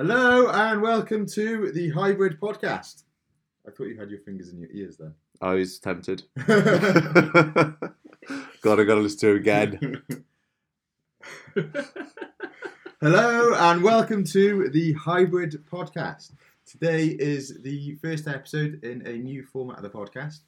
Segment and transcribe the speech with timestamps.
[0.00, 3.02] Hello and welcome to the Hybrid Podcast.
[3.68, 5.12] I thought you had your fingers in your ears then.
[5.42, 6.22] I was tempted.
[6.46, 6.56] God,
[8.80, 10.02] I gotta listen to it again.
[13.02, 16.32] Hello and welcome to the Hybrid Podcast.
[16.64, 20.38] Today is the first episode in a new format of the podcast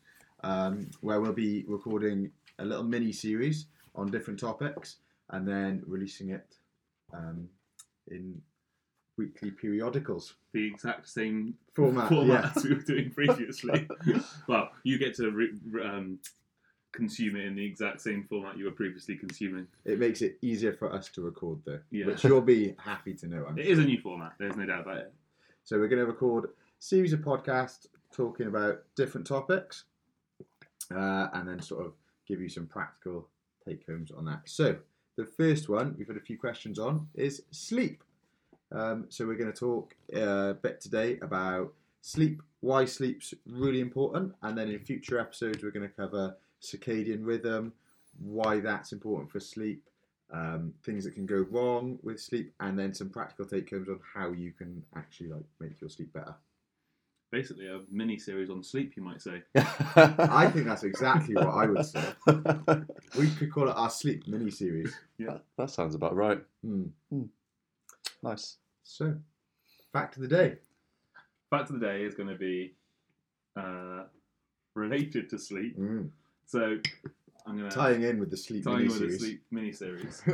[0.42, 4.96] um, where we'll be recording a little mini series on different topics
[5.28, 6.56] and then releasing it
[7.12, 7.50] um,
[8.10, 8.40] in
[9.22, 10.34] weekly periodicals.
[10.52, 12.52] the exact same Format, format yeah.
[12.56, 13.88] as we were doing previously.
[14.46, 16.18] well, you get to re- um,
[16.92, 19.66] consume it in the exact same format you were previously consuming.
[19.84, 22.06] It makes it easier for us to record though, Yeah.
[22.06, 23.46] which you'll be happy to know.
[23.48, 23.72] I'm It sure.
[23.72, 24.32] is a new format.
[24.38, 25.12] There's no doubt about it.
[25.64, 29.84] So we're going to record a series of podcasts talking about different topics,
[30.94, 31.94] uh, and then sort of
[32.26, 33.28] give you some practical
[33.66, 34.42] take homes on that.
[34.44, 34.76] So
[35.16, 38.02] the first one we've had a few questions on is sleep.
[38.74, 43.80] Um, so we're going to talk uh, a bit today about sleep, why sleep's really
[43.80, 47.72] important, and then in future episodes we're going to cover circadian rhythm,
[48.18, 49.88] why that's important for sleep,
[50.32, 54.00] um, things that can go wrong with sleep, and then some practical take homes on
[54.14, 56.34] how you can actually like make your sleep better.
[57.30, 59.42] Basically, a mini series on sleep, you might say.
[59.54, 62.04] I think that's exactly what I would say.
[63.18, 64.94] We could call it our sleep mini series.
[65.18, 66.42] that, that sounds about right.
[66.64, 66.84] Hmm.
[68.22, 68.56] Nice.
[68.84, 69.14] So,
[69.92, 70.56] fact of the day.
[71.50, 72.74] Fact of the day is going to be
[73.56, 74.04] uh,
[74.74, 75.78] related to sleep.
[75.78, 76.10] Mm.
[76.46, 76.78] So
[77.46, 79.20] I'm going to Tying in with the sleep tie mini you with a series.
[79.20, 80.22] sleep mini series.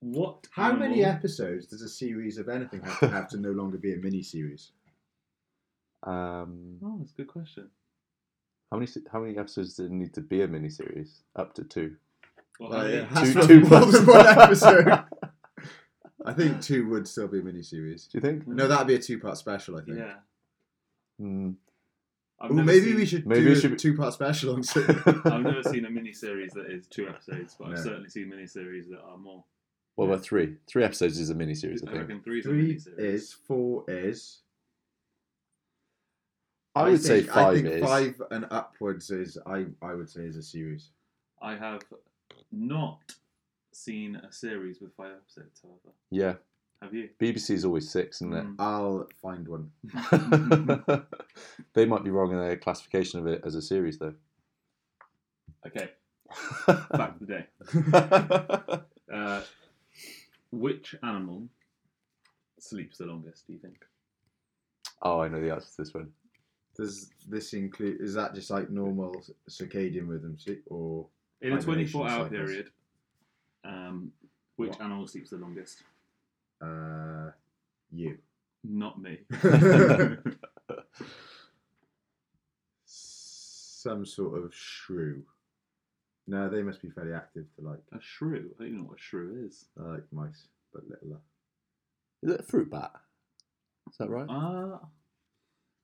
[0.00, 0.46] What?
[0.52, 3.94] How many episodes does a series of anything have to have to no longer be
[3.94, 4.70] a mini series?
[6.04, 7.68] Um, Oh, that's a good question.
[8.70, 11.22] how many how many episodes did it need to be a miniseries?
[11.34, 11.96] Up to two.
[12.60, 13.92] Well, Well, I it Two- two be more plus.
[13.98, 15.04] than one episode.
[16.28, 18.06] I think two would still be a mini series.
[18.06, 18.46] Do you think?
[18.46, 19.76] No, that'd be a two part special.
[19.76, 19.98] I think.
[19.98, 20.14] yeah.
[21.18, 21.50] Hmm.
[22.40, 24.54] I've Well, never maybe seen- we should maybe do we a should- two part special
[24.54, 24.62] on.
[25.24, 27.82] I've never seen a mini series that is two episodes, but I've No.
[27.82, 29.44] certainly seen mini series that are more.
[29.96, 30.56] What about three?
[30.68, 32.02] Three episodes is a miniseries, I I think.
[32.08, 34.42] reckon three's a Three mini is, four is.
[36.76, 37.82] I would say think- five I think is.
[37.82, 40.90] five and upwards is I I would say is a series.
[41.42, 41.82] I have
[42.52, 43.00] not
[43.78, 45.94] seen a series with five episodes, however.
[46.10, 46.34] Yeah.
[46.82, 47.08] Have you?
[47.20, 48.44] BBC is always six, isn't it?
[48.44, 48.54] Mm.
[48.58, 49.70] I'll find one.
[51.74, 54.14] they might be wrong in their classification of it as a series, though.
[55.66, 55.90] Okay,
[56.92, 57.46] Back to the day.
[59.10, 59.40] Uh,
[60.52, 61.42] which animal
[62.58, 63.86] sleeps the longest, do you think?
[65.00, 66.10] oh, I know the answer to this one.
[66.76, 68.02] Does this include?
[68.02, 71.06] Is that just like normal circadian rhythm sleep, or
[71.40, 72.28] In a 24 hour cycles.
[72.30, 72.70] period,
[73.64, 74.12] um,
[74.56, 74.80] which What?
[74.80, 75.82] animal sleeps the longest?
[76.62, 77.30] uh,
[77.92, 78.18] you?
[78.64, 79.18] Not me.
[82.84, 85.22] Some sort of shrew.
[86.26, 87.78] No, they must be fairly active to like.
[87.92, 88.50] a shrew.
[88.58, 89.66] I don't even know what a shrew is.
[89.80, 91.18] I like mice, but littler.
[92.22, 92.92] Is it a fruit bat?
[93.90, 94.26] Is that right?
[94.28, 94.80] Ah,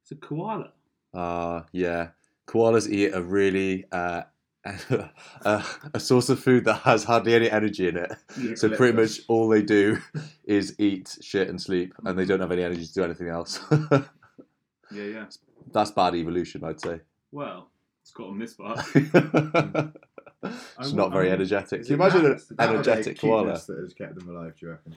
[0.03, 0.73] it's a koala.
[1.15, 2.09] Uh, yeah.
[2.47, 4.23] Koalas eat a really uh,
[4.65, 5.65] a,
[5.95, 8.13] a source of food that has hardly any energy in it.
[8.59, 9.99] So pretty much all they do
[10.45, 13.61] is eat, shit, and sleep, and they don't have any energy to do anything else.
[13.71, 15.25] Yeah, yeah.
[15.73, 17.01] That's bad evolution, I'd say.
[17.33, 17.69] Well,
[18.03, 18.79] it's got on this part.
[18.95, 19.95] it's
[20.79, 21.81] I not very I- energetic.
[21.81, 23.43] Is Can you imagine that- an is that or their energetic koala?
[23.43, 24.55] cuteness That has kept them alive.
[24.59, 24.95] Do you reckon?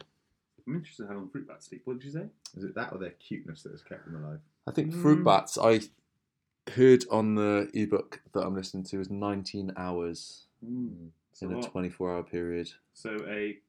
[0.68, 1.82] I'm interested how long fruit bats sleep.
[1.86, 2.26] What did you say?
[2.58, 4.40] Is it that or their cuteness that has kept them alive?
[4.68, 5.26] I think fruit Mm.
[5.26, 5.58] bats.
[5.58, 5.80] I
[6.76, 11.54] heard on the ebook that I'm listening to is 19 hours Mm, it's a in
[11.54, 12.68] a 24 hour period.
[12.94, 13.60] So a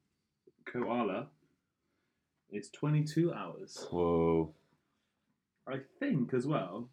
[0.65, 1.27] koala
[2.51, 3.87] is 22 hours.
[3.91, 4.55] Whoa.
[5.67, 6.89] I think as well.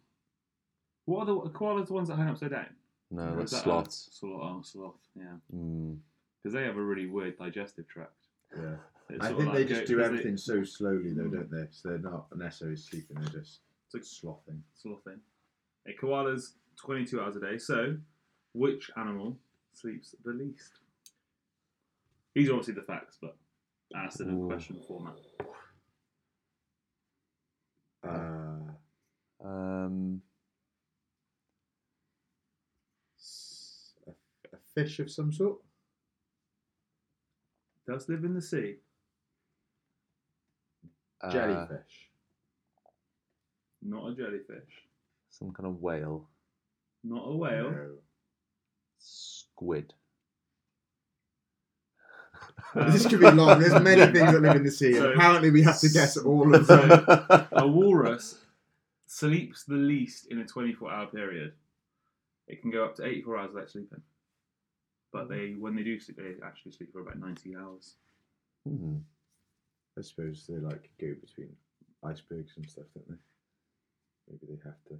[1.06, 2.66] What are the are koalas the ones that hang upside down?
[3.10, 4.08] No, Or that's is that a sloths.
[4.12, 5.36] Sloth, oh, sloth, yeah.
[5.54, 5.96] Mm.
[6.42, 8.26] Because they have a really weird digestive tract.
[8.54, 8.76] Yeah.
[9.20, 11.32] I sort of think they like just go- do 'cause everything so slowly, though, Mm.
[11.32, 11.68] don't they?
[11.70, 14.62] So they're not necessarily sleeping; they're just It's like slothing.
[14.74, 15.20] slothing.
[15.88, 17.58] A koala's 22 hours a day.
[17.58, 17.96] So,
[18.52, 19.36] which animal
[19.72, 20.80] sleeps the least?
[22.34, 23.36] These are obviously the facts, but
[23.94, 24.46] asked in a Ooh.
[24.48, 25.14] question format.
[28.02, 28.72] Uh,
[29.44, 30.22] Um,
[33.18, 35.58] s- a, a fish of some sort.
[37.86, 38.76] Does live in the sea?
[41.22, 42.10] uh, Jellyfish.
[43.82, 44.85] Not a jellyfish.
[45.38, 46.28] Some kind of whale.
[47.04, 47.70] Not a whale.
[47.70, 47.90] No.
[48.98, 49.92] Squid.
[52.74, 53.60] Um, This could be long.
[53.60, 54.94] There's many things that live in the sea.
[54.94, 56.90] So- apparently, we have to guess all of them.
[56.90, 58.38] So, a walrus
[59.06, 61.52] sleeps the least in a 24 hour period.
[62.48, 64.02] It can go up to 84 hours without sleeping.
[65.12, 67.94] But they, when they do sleep, they actually sleep for about 90 hours.
[68.66, 68.96] Hmm.
[69.98, 71.50] I suppose they like go between
[72.04, 73.16] icebergs and stuff, don't they?
[74.28, 74.98] Maybe they have to.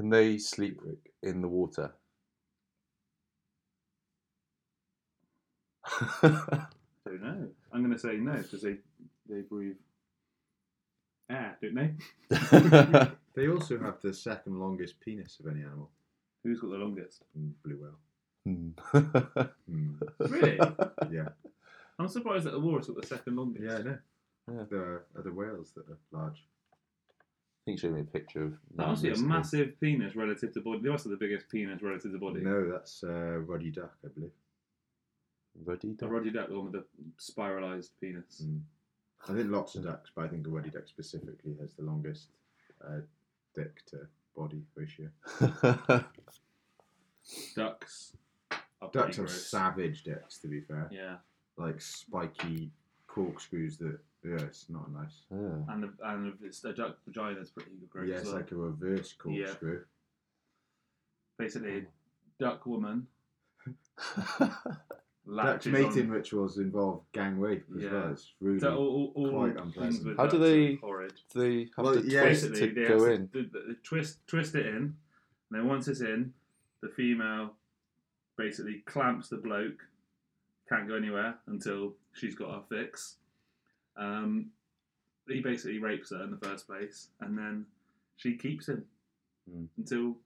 [0.00, 0.80] Can they sleep
[1.22, 1.92] in the water?
[6.22, 7.48] Don't know.
[7.70, 8.76] I'm going to say no because they,
[9.28, 9.76] they breathe
[11.28, 13.10] air, don't they?
[13.34, 15.90] They also have the second longest penis of any animal.
[16.44, 17.22] Who's got the longest?
[17.38, 17.98] Mm, Blue whale.
[18.46, 18.70] Hmm.
[19.70, 19.92] Hmm.
[20.18, 20.58] Really?
[21.12, 21.28] Yeah.
[21.98, 23.64] I'm surprised that the walrus got the second longest.
[23.64, 23.98] Yeah, I know.
[24.50, 24.64] Yeah.
[24.70, 26.42] There are other whales that are large.
[27.60, 30.60] I think show me a picture of That must be a massive penis relative to
[30.60, 30.80] body.
[30.82, 32.40] They must have the biggest penis relative to body.
[32.40, 34.30] No, that's uh, Ruddy Duck, I believe.
[35.64, 36.10] Ruddy The duck.
[36.10, 36.84] Roger Duck, the one with the
[37.18, 38.42] spiralised penis.
[38.46, 38.60] Mm.
[39.28, 42.28] I think lots of ducks, but I think a Ruddy Duck specifically has the longest
[42.82, 43.00] uh,
[43.54, 45.08] dick to body ratio.
[47.54, 48.16] Ducks
[48.50, 49.46] are pretty Ducks have gross.
[49.46, 50.88] savage dicks, to be fair.
[50.90, 51.16] Yeah,
[51.58, 52.70] Like spiky
[53.14, 55.22] corkscrews that, yeah, it's not nice.
[55.30, 55.72] Yeah.
[55.74, 58.08] and the, and it's, a duck vagina is pretty gross.
[58.08, 58.40] yeah, as it's well.
[58.40, 59.44] like a reverse Yeah.
[59.46, 59.80] corkscrew.
[61.38, 61.86] Basically,
[62.38, 63.06] duck woman
[64.38, 64.52] Duck
[65.26, 66.10] latches mating on.
[66.10, 67.92] rituals involve gang rape as Yeah.
[67.92, 68.12] well.
[68.12, 68.60] It's really.
[68.60, 69.66] So all, all, all quite things
[69.98, 70.16] unpleasant.
[70.18, 71.12] How do they- Horrid.
[71.34, 73.28] they have Well, to yeah, twist Basically, to they go have in.
[73.28, 74.94] To, the, the twist twist it in, and
[75.50, 76.32] then once it's in,
[76.82, 77.54] the female
[78.36, 79.86] basically clamps the bloke.
[80.70, 83.16] Can't go anywhere until she's got her fix.
[83.96, 84.50] Um,
[85.28, 87.66] he basically rapes her in the first place, and then
[88.16, 88.84] she keeps him
[89.50, 89.64] Hmm.
[89.76, 90.16] until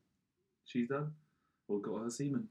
[0.67, 1.13] she's done
[1.69, 2.49] or got her semen.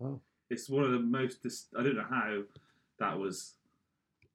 [0.00, 0.20] Oh.
[0.50, 1.42] It's one of the most.
[1.42, 2.42] Dis- I don't know how
[3.00, 3.54] that was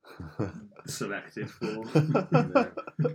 [0.86, 1.84] selected for.
[2.34, 2.70] Yeah.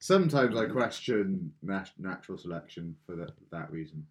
[0.00, 4.06] Sometimes I question nat- natural selection for that, that reason.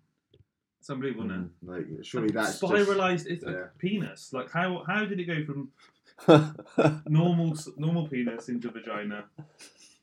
[0.84, 1.72] It's unbelievable, isn't it?
[1.72, 3.26] Like, surely that's just, spiralized.
[3.28, 3.54] It's yeah.
[3.54, 4.34] a penis.
[4.34, 5.70] Like how how did it go from
[7.08, 9.24] normal normal penis into vagina?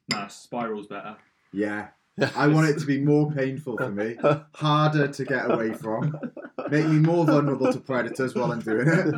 [0.09, 1.19] Nah, spiral's better.
[1.53, 1.89] yeah.
[2.35, 4.17] I want it to be more painful for me,
[4.55, 6.19] harder to get away from,
[6.71, 9.15] make me more vulnerable to predators while I'm doing it.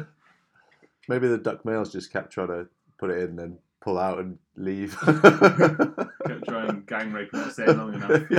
[1.09, 2.67] Maybe the duck males just kept trying to
[2.99, 4.99] put it in, and then pull out and leave.
[4.99, 8.31] Kept trying gang rape and not staying long enough.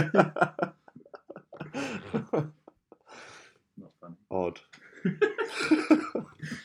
[2.13, 2.53] Not fun.
[4.33, 4.59] Odd.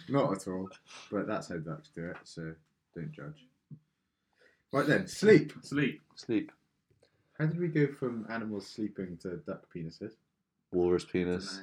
[0.09, 0.71] Not at all,
[1.13, 2.55] but that's how ducks do it, so
[2.95, 3.47] don't judge.
[4.73, 5.53] Right then, sleep.
[5.63, 6.01] Sleep.
[6.15, 6.51] Sleep.
[7.39, 10.13] How did we go from animals sleeping to duck penises?
[10.73, 11.61] Walrus penis.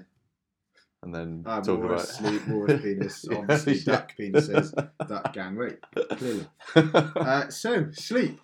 [1.02, 3.84] And then Ah, talk walrus about sleep, walrus penis, obviously Yeah.
[3.86, 6.48] duck penises, duck gang rape, clearly.
[6.76, 8.40] Uh, so, sleep.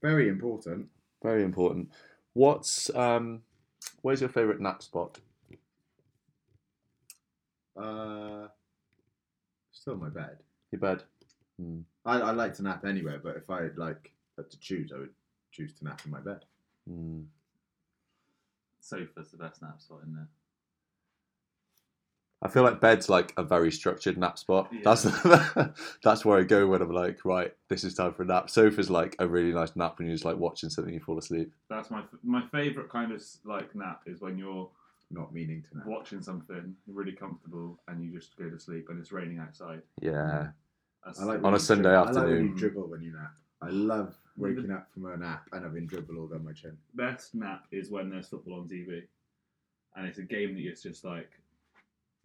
[0.00, 0.88] Very important.
[1.22, 1.90] Very important.
[2.34, 3.42] What's um
[4.02, 5.18] where's your favourite nap spot?
[7.76, 8.48] Uh,
[9.72, 10.38] still my bed.
[10.72, 11.02] Your bed.
[11.60, 11.80] Hmm.
[12.04, 15.14] I, I like to nap anywhere, but if I like had to choose, I would
[15.52, 16.44] choose to nap in my bed.
[16.88, 17.22] Hmm.
[18.80, 20.28] Sofa's the best nap spot in there.
[22.42, 24.70] I feel like bed's like a very structured nap spot.
[24.70, 24.80] Yeah.
[24.84, 25.02] That's
[26.04, 28.50] that's where I go when I'm like, right, this is time for a nap.
[28.50, 31.52] Sofa's like a really nice nap when you're just like watching something you fall asleep.
[31.70, 34.68] That's my f- my favorite kind of like nap is when you're
[35.10, 35.86] Not meaning to nap.
[35.86, 39.82] watching something, you're really comfortable, and you just go to sleep, and it's raining outside.
[40.00, 40.48] Yeah.
[41.04, 41.96] That's, I like On a you Sunday dribble.
[41.96, 42.48] I like when afternoon.
[42.48, 43.32] you dribble when you nap.
[43.62, 46.76] I love waking up from a nap and having dribble all down my chin.
[46.94, 49.02] best nap is when there's football on TV,
[49.94, 51.30] and it's a game that is just like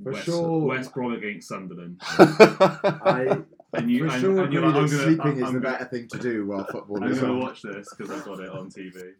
[0.04, 0.60] For West, sure.
[0.66, 4.90] West Brom against Sunderland, I and you for and, sure and you're agree like, I'm
[4.90, 7.34] gonna, sleeping I'm, is I'm the better thing to do while football I'm is gonna
[7.34, 7.40] on.
[7.40, 9.14] watch this because I've got it on TV,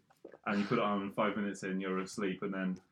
[0.46, 2.91] and you put it on, and five minutes in, you're asleep, and then s- you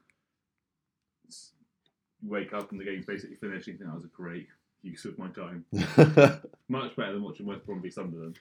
[2.22, 3.66] wake up and the game's basically finished.
[3.66, 4.48] You think that was a great
[4.82, 5.64] use of my time,
[6.68, 8.38] much better than watching West Brom v Sunderland.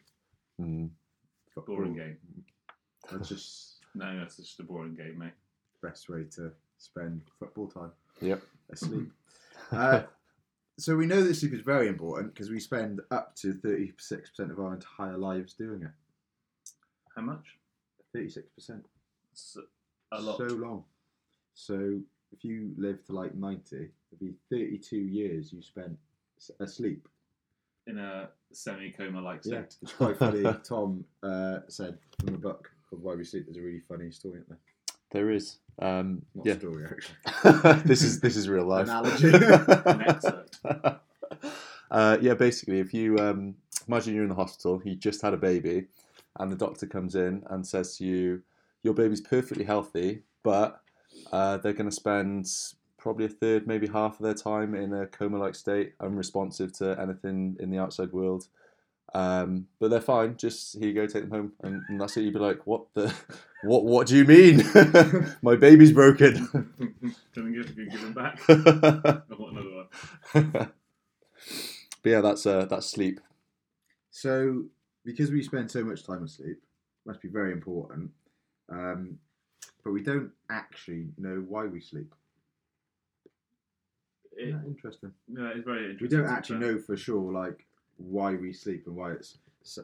[0.57, 1.75] Football.
[1.77, 2.17] Boring game.
[3.11, 5.31] That's just No, that's just a boring game, mate.
[5.81, 7.91] best way to spend football time.
[8.21, 8.41] Yep.
[8.71, 9.11] Asleep.
[9.71, 10.03] uh,
[10.77, 14.59] so we know that sleep is very important because we spend up to 36% of
[14.59, 15.91] our entire lives doing it.
[17.15, 17.57] How much?
[18.15, 18.43] 36%.
[20.11, 20.37] A lot.
[20.37, 20.83] So long.
[21.53, 21.99] So
[22.31, 25.97] if you live to like 90, it'd be 32 years you spent
[26.37, 27.07] s- asleep.
[27.87, 29.77] in a semi-coma like Yeah, state.
[29.81, 30.43] it's quite funny.
[30.63, 34.39] Tom uh, said from a book called Why We Sleep, there's a really funny story
[34.39, 34.57] in there.
[35.11, 35.57] There is.
[35.79, 36.57] Um, Not yeah.
[36.57, 37.81] story, actually.
[37.87, 38.87] this is this is real life.
[38.87, 39.29] Analogy.
[39.33, 40.59] An excerpt.
[41.91, 43.55] uh, yeah, basically, if you um,
[43.87, 45.87] imagine you're in the hospital, you just had a baby,
[46.39, 48.43] and the doctor comes in and says to you,
[48.83, 50.81] "Your baby's perfectly healthy, but
[51.31, 52.47] uh, they're going to spend
[52.97, 57.57] probably a third, maybe half of their time in a coma-like state, unresponsive to anything
[57.59, 58.47] in the outside world."
[59.13, 60.37] Um, but they're fine.
[60.37, 62.21] Just here you go, take them home, and, and that's it.
[62.21, 63.13] You'd be like, "What the?
[63.61, 63.83] What?
[63.83, 64.63] What do you mean?
[65.41, 66.47] My baby's broken."
[67.33, 68.39] Can you give, give them back?
[68.47, 69.87] but I want another
[70.31, 70.51] one.
[72.01, 73.19] but yeah, that's uh, that's sleep.
[74.11, 74.63] So,
[75.03, 76.61] because we spend so much time asleep,
[77.05, 78.11] must be very important.
[78.69, 79.17] Um,
[79.83, 82.13] but we don't actually know why we sleep.
[84.37, 85.11] It, Isn't that interesting?
[85.27, 86.07] yeah, it's very interesting.
[86.19, 87.65] We don't actually know for sure, like
[87.97, 89.37] why we sleep and why it's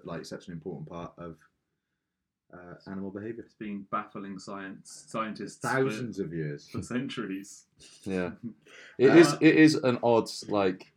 [0.03, 1.35] like such an important part of
[2.53, 3.43] uh, animal behaviour.
[3.43, 6.67] It's been baffling science scientists for- Thousands of years.
[6.69, 7.65] for centuries.
[8.05, 8.31] Yeah,
[8.97, 9.33] it is.
[9.33, 10.91] Uh, It is an odd like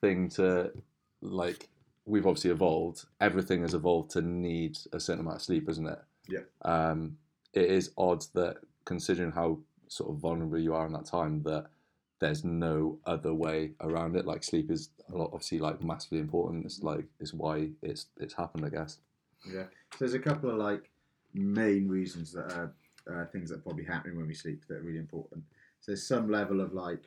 [0.00, 0.72] thing to
[1.20, 1.68] like.
[2.06, 3.04] We've obviously evolved.
[3.20, 5.98] Everything has evolved to need a certain amount of sleep, isn't it?
[6.28, 6.40] Yeah.
[6.62, 7.16] Um,
[7.54, 9.58] it is odd that considering how
[9.88, 11.66] sort of vulnerable you are in that time, that
[12.20, 14.26] there's no other way around it.
[14.26, 16.64] Like sleep is obviously like massively important.
[16.64, 18.98] It's like it's why it's it's happened, I guess.
[19.46, 19.64] Yeah.
[19.92, 20.90] So there's a couple of like
[21.32, 22.74] main reasons that are
[23.10, 25.44] uh, things that are probably happening when we sleep that are really important.
[25.80, 27.02] So there's some level of like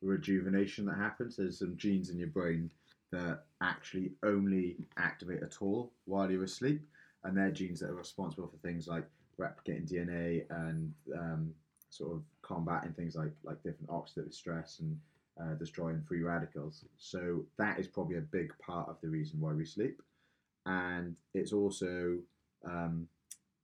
[0.00, 1.36] rejuvenation that happens.
[1.36, 2.70] There's some genes in your brain
[3.12, 6.82] that actually only activate at all while you're asleep,
[7.24, 9.04] and they're genes that are responsible for things like
[9.40, 11.54] replicating DNA and um,
[11.90, 14.98] sort of combating things like like different oxidative stress and
[15.40, 16.84] uh, destroying free radicals.
[16.96, 20.00] So that is probably a big part of the reason why we sleep
[20.66, 22.18] and it's also
[22.64, 23.06] um,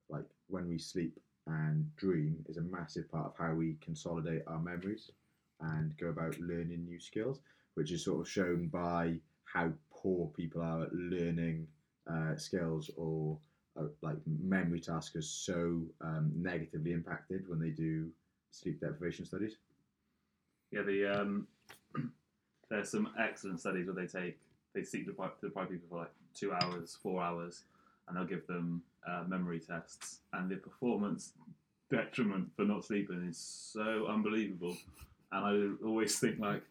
[0.08, 4.60] like when we sleep and dream is a massive part of how we consolidate our
[4.60, 5.10] memories
[5.60, 7.40] and go about learning new skills,
[7.74, 9.14] which is sort of shown by
[9.44, 11.66] how poor people are at learning
[12.10, 13.36] uh, skills or
[13.78, 18.10] uh, like memory tasks are so um, negatively impacted when they do
[18.50, 19.56] sleep deprivation studies.
[20.70, 21.46] Yeah, the um,
[22.70, 24.38] there's some excellent studies where they take
[24.74, 27.62] they sleep deprive, deprive people for like two hours, four hours,
[28.08, 31.32] and they'll give them uh, memory tests, and the performance
[31.90, 34.76] detriment for not sleeping is so unbelievable.
[35.30, 36.62] And I always think like,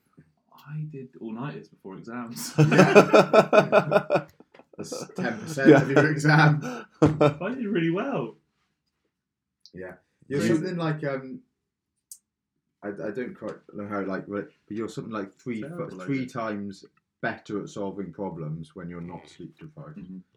[0.68, 2.54] I did all nighters before exams.
[2.58, 4.26] Yeah.
[4.84, 5.78] 10% yeah.
[5.82, 6.86] of your exam.
[7.02, 8.36] I did really well.
[9.74, 9.94] Yeah.
[10.28, 11.40] You're something like, um,
[12.84, 16.86] I, I don't quite know how, like, but you're something like three, Terrible, three times
[17.22, 19.98] better at solving problems when you're not sleep deprived.
[19.98, 20.18] Mm-hmm.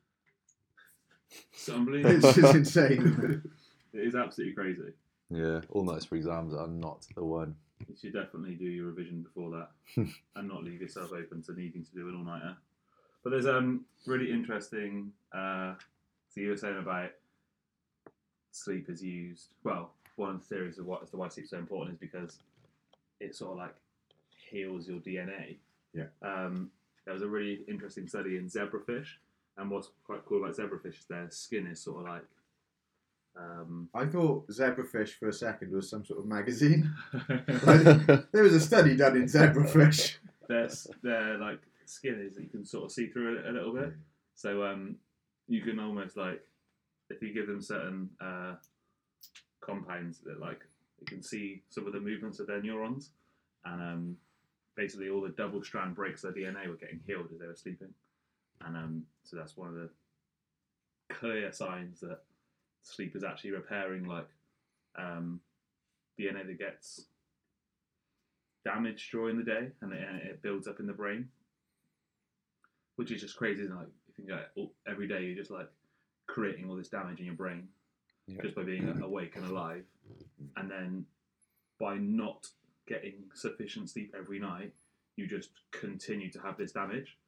[1.56, 3.42] It's it's just insane.
[3.92, 4.92] it is absolutely crazy.
[5.30, 7.56] Yeah, all nights for exams are not the one.
[7.88, 9.70] You should definitely do your revision before that
[10.36, 12.56] and not leave yourself open to needing to do an all nighter.
[13.24, 15.10] But there's um really interesting.
[15.32, 15.74] Uh,
[16.28, 17.10] so you were saying about
[18.52, 19.48] sleep is used.
[19.64, 22.38] Well, one of the theories of what as to why sleep's so important is because
[23.20, 23.74] it sort of like
[24.50, 25.56] heals your DNA.
[25.92, 26.04] Yeah.
[26.22, 26.70] Um,
[27.04, 29.06] there was a really interesting study in zebrafish,
[29.56, 32.24] and what's quite cool about zebrafish is their skin is sort of like.
[33.36, 36.92] Um, I thought zebrafish for a second was some sort of magazine.
[38.32, 40.18] There was a study done in zebrafish.
[40.48, 40.68] their
[41.02, 43.92] their like skin is that you can sort of see through it a little bit.
[44.34, 44.96] So um,
[45.48, 46.40] you can almost like
[47.10, 48.54] if you give them certain uh,
[49.60, 50.60] compounds that like
[51.00, 53.10] you can see some of the movements of their neurons,
[53.64, 54.16] and um,
[54.76, 57.54] basically all the double strand breaks of their DNA were getting healed as they were
[57.54, 57.92] sleeping,
[58.64, 59.90] and um, so that's one of the
[61.10, 62.20] clear signs that
[62.82, 64.28] sleep is actually repairing like
[64.96, 65.40] um,
[66.18, 67.06] DNA that gets
[68.64, 71.28] damaged during the day and it, and it builds up in the brain,
[72.96, 73.62] which is just crazy.
[73.62, 73.78] Isn't it?
[73.78, 75.68] Like you think like, all- every day you're just like
[76.26, 77.68] creating all this damage in your brain
[78.26, 78.40] Yeah.
[78.42, 79.84] just by being awake and alive,
[80.56, 81.06] and then
[81.78, 82.48] by not
[82.86, 84.72] getting sufficient sleep every night,
[85.16, 87.18] you just continue to have this damage,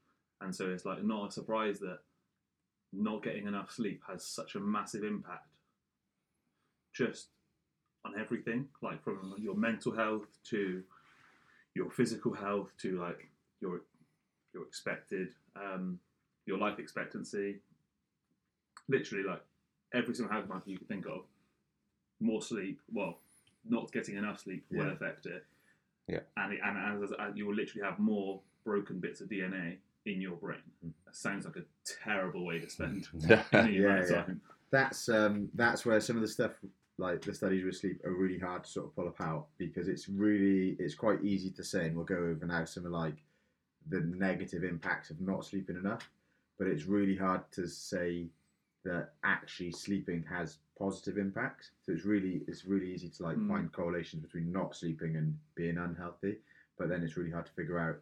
[0.41, 1.99] and so it's like not a surprise that
[2.93, 5.49] not getting enough sleep has such a massive impact
[6.95, 7.29] just
[8.05, 10.83] on everything like from your mental health to
[11.75, 13.29] your physical health to like
[13.61, 13.83] your
[14.55, 15.29] your expected
[15.63, 15.99] um,
[16.47, 17.57] your life expectancy
[18.89, 19.43] literally like
[19.95, 21.23] every single health marker you could think of
[22.21, 23.19] more sleep well
[23.69, 25.45] not getting enough sleep will affect it.
[26.09, 26.21] Yeah.
[26.37, 30.21] and, it, and as, as you will literally have more broken bits of DNA in
[30.21, 30.59] your brain.
[31.05, 31.65] That sounds like a
[32.05, 33.09] terrible way to spend
[33.53, 34.17] any Yeah, amount of yeah.
[34.23, 34.41] time.
[34.71, 36.53] That's um, that's where some of the stuff
[36.99, 40.09] like the studies with sleep are really hard to sort of pull apart because it's
[40.09, 43.17] really it's quite easy to say and we'll go over now some of like
[43.89, 46.11] the negative impacts of not sleeping enough,
[46.59, 48.29] but it's really hard to say
[48.85, 51.71] that actually sleeping has positive impacts.
[51.83, 53.49] So it's really it's really easy to like Mm.
[53.49, 56.39] find correlations between not sleeping and being unhealthy,
[56.79, 58.01] but then it's really hard to figure out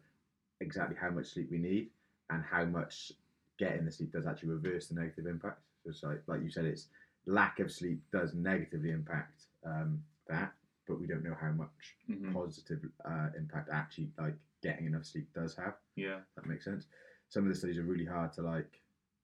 [0.61, 1.89] exactly how much sleep we need
[2.29, 3.11] and how much
[3.57, 5.63] getting the sleep does actually reverse the negative impacts.
[5.83, 6.87] So it's like like you said, it's
[7.25, 10.53] lack of sleep does negatively impact um, that,
[10.87, 12.33] but we don't know how much Mhm.
[12.33, 15.75] positive uh, impact actually like getting enough sleep does have.
[15.95, 16.85] Yeah, That makes sense.
[17.29, 18.81] Some of the studies are really hard to like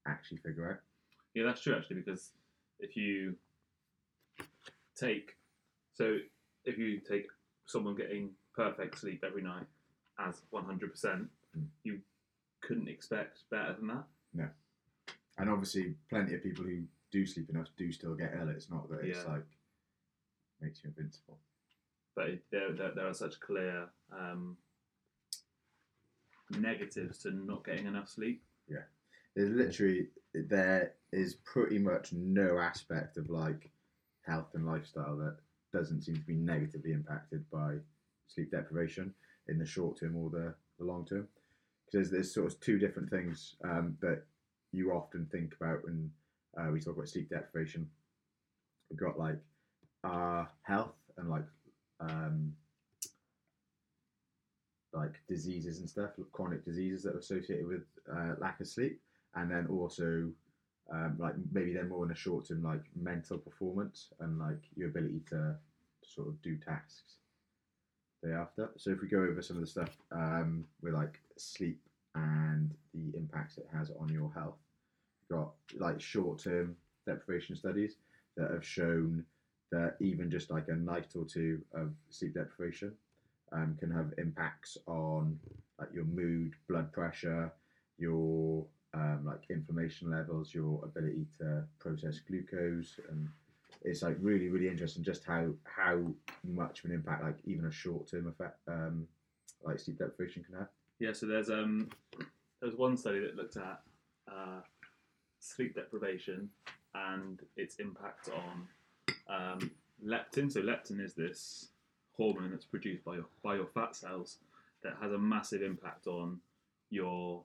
[0.07, 0.79] actually figure out.
[1.33, 2.31] yeah, that's true actually because
[2.79, 3.36] if you
[4.95, 5.36] take
[5.93, 6.17] so
[6.65, 7.27] if you take
[7.65, 9.65] someone getting perfect sleep every night
[10.19, 11.67] as 100%, Mm.
[11.83, 12.00] you
[12.62, 14.05] couldn't expect better than that.
[14.33, 14.50] No.
[15.38, 18.48] And obviously, plenty of people who do sleep enough do still get ill.
[18.50, 19.33] It's not that it's Yeah.
[19.33, 19.48] like
[20.62, 21.39] makes you invincible.
[22.15, 24.57] but it- there, there, there are such clear um,
[26.60, 28.43] negatives to not getting enough sleep.
[28.67, 28.84] Yeah,
[29.36, 33.70] there's literally there is pretty much no aspect of like
[34.25, 35.38] health and lifestyle that
[35.74, 37.75] doesn't seem to be negatively impacted by
[38.27, 39.13] sleep deprivation
[39.48, 41.27] in the short term or the, the long term.
[41.86, 44.24] Because there's, there's sort of two different things um, that
[44.72, 46.10] you often think about when
[46.58, 47.89] uh, we talk about sleep deprivation.
[48.89, 49.39] We've got like
[50.03, 51.46] our health and like
[52.00, 52.53] um,
[54.93, 59.00] like diseases and stuff, chronic diseases that are associated with uh, lack of sleep,
[59.36, 60.29] and then also
[60.91, 64.89] um, like maybe they're more in the short term, like mental performance and like your
[64.89, 65.55] ability to
[66.03, 67.15] sort of do tasks
[68.24, 68.69] day after.
[68.77, 71.79] So if we go over some of the stuff um, with like sleep
[72.15, 74.57] and the impacts it has on your health,
[75.29, 77.95] we've got like short term deprivation studies
[78.38, 79.25] that have shown
[79.71, 82.91] that even just like a night or two of sleep deprivation
[83.51, 85.39] um, can have impacts on
[85.79, 87.51] like your mood, blood pressure,
[87.98, 93.27] your um, like inflammation levels, your ability to process glucose, and
[93.84, 96.06] it's like really really interesting just how how
[96.43, 99.08] much of an impact like even a short term effect um,
[99.63, 100.67] like sleep deprivation can have.
[100.99, 101.89] Yeah, so there's um
[102.62, 103.82] there's one study that looked at
[104.28, 104.62] uh,
[105.39, 106.49] sleep deprivation
[106.93, 108.67] and its impact on
[109.28, 109.71] um,
[110.06, 110.52] leptin.
[110.52, 111.69] So leptin is this
[112.17, 114.38] hormone that's produced by your by your fat cells
[114.84, 116.39] that has a massive impact on
[116.89, 117.43] your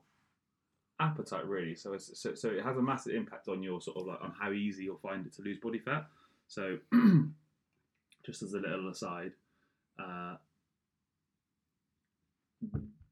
[0.99, 4.07] appetite really so it's so, so it has a massive impact on your sort of
[4.07, 6.05] like on how easy you'll find it to lose body fat
[6.47, 6.77] so
[8.25, 9.31] just as a little aside
[9.99, 10.35] uh,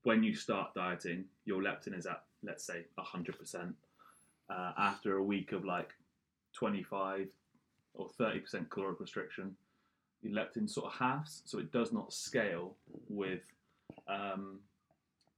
[0.06, 3.74] when you start dieting, your leptin is at, let's say, 100%.
[4.48, 5.90] Uh, after a week of like
[6.54, 7.28] 25
[7.96, 9.56] or 30% caloric restriction,
[10.22, 12.76] your leptin sort of halves, so it does not scale
[13.10, 13.44] with.
[14.08, 14.60] Um,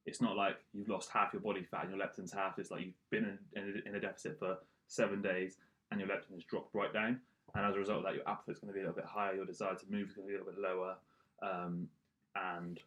[0.06, 2.58] it's not like you've lost half your body fat and your leptin's half.
[2.58, 5.58] It's like you've been in, in, a, in deficit for seven days
[5.92, 7.20] and your leptin has dropped right down.
[7.56, 9.36] And as a result of that, your appetite's going to be a little bit higher,
[9.36, 10.96] your desire to move is going to be a little bit lower.
[11.42, 11.90] Um,
[12.36, 12.80] and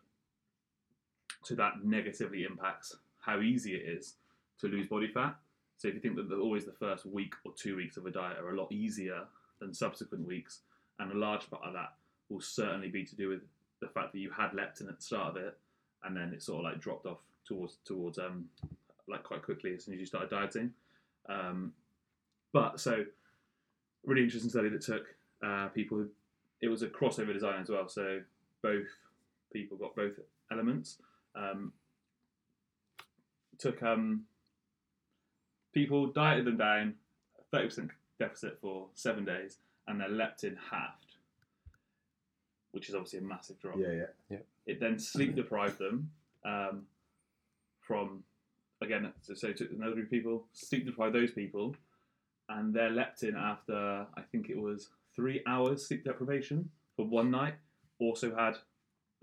[1.42, 4.14] so that negatively impacts how easy it is
[4.60, 5.36] to lose body fat.
[5.76, 8.38] So if you think that always the first week or two weeks of a diet
[8.38, 9.24] are a lot easier
[9.60, 10.60] than subsequent weeks,
[11.00, 11.94] and a large part of that
[12.28, 13.40] will certainly be to do with
[13.80, 15.58] the fact that you had leptin at the start of it,
[16.04, 18.44] and then it sort of like dropped off towards towards um
[19.08, 20.72] like quite quickly as soon as you started dieting.
[21.28, 21.72] Um,
[22.52, 23.04] but so
[24.04, 25.06] really interesting study that took
[25.44, 26.06] uh, people.
[26.60, 28.20] It was a crossover design as well, so
[28.62, 28.86] both
[29.52, 30.18] people got both
[30.52, 30.98] elements.
[31.34, 31.72] Um,
[33.58, 34.24] took um,
[35.72, 36.94] people dieted them down,
[37.50, 39.58] thirty percent deficit for seven days,
[39.90, 41.16] and their leptin halved,
[42.72, 43.76] which is obviously a massive drop.
[43.78, 44.04] Yeah, yeah.
[44.30, 44.36] yeah.
[44.66, 46.10] It then sleep deprived them
[46.44, 46.82] um,
[47.80, 48.22] from
[48.80, 49.12] again.
[49.20, 51.74] So, so took another group of people, sleep deprived those people,
[52.48, 57.54] and their leptin after I think it was three hours sleep deprivation for one night
[57.98, 58.56] also had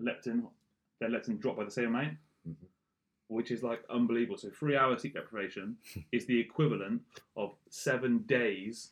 [0.02, 0.42] leptin.
[1.00, 2.66] Their leptin dropped by the same amount, Mhm.
[3.28, 4.36] which is like unbelievable.
[4.36, 5.78] So three hours sleep deprivation
[6.12, 7.02] is the equivalent
[7.36, 8.90] of seven days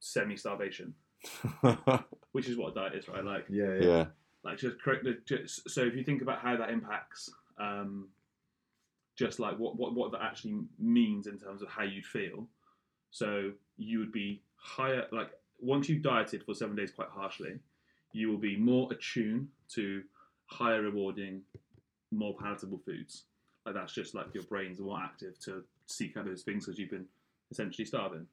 [0.00, 0.94] semi-starvation,
[2.32, 3.24] which is what a diet is, right?
[3.24, 3.86] Like Yeah, yeah.
[3.86, 4.04] yeah.
[4.42, 8.08] like just correct the just, so if you think about how that impacts um,
[9.20, 12.46] just like what, what what that actually means in terms of how you'd feel
[13.10, 17.58] so you would be higher like once you've dieted for seven days quite harshly
[18.12, 20.02] you will be more attuned to
[20.46, 21.42] higher rewarding
[22.10, 23.24] more palatable foods
[23.66, 26.90] like that's just like your brain's more active to seek out those things because you've
[26.90, 27.06] been
[27.50, 28.26] essentially starving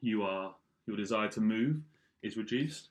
[0.00, 0.54] you are
[0.86, 1.76] your desire to move
[2.22, 2.88] is reduced